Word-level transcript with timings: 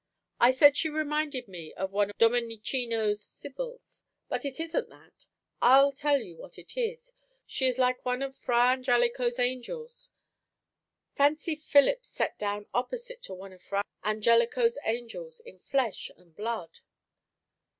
I 0.39 0.49
said 0.49 0.77
she 0.77 0.89
reminded 0.89 1.47
me 1.47 1.73
of 1.75 1.91
one 1.91 2.09
of 2.09 2.17
Domenichino's 2.17 3.23
sybils 3.23 4.03
but 4.29 4.45
it 4.45 4.59
isn't 4.59 4.89
that. 4.89 5.27
I'll 5.61 5.91
tell 5.91 6.19
you 6.19 6.35
what 6.37 6.57
it 6.57 6.75
is. 6.75 7.13
She 7.45 7.67
is 7.67 7.77
like 7.77 8.03
one 8.03 8.23
of 8.23 8.35
Fra 8.35 8.69
Angelico's 8.71 9.37
angels. 9.37 10.09
Fancy 11.13 11.53
Philip 11.53 12.03
set 12.03 12.39
down 12.39 12.65
opposite 12.73 13.21
to 13.21 13.35
one 13.35 13.53
of 13.53 13.61
Fra 13.61 13.83
Angelico's 14.03 14.79
angels 14.85 15.39
in 15.39 15.59
flesh 15.59 16.09
and 16.17 16.35
blood!" 16.35 16.79